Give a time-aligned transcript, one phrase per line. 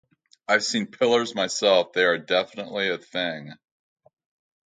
[0.47, 1.93] I've seen pillars myself.
[1.93, 3.51] They are definitely a thing.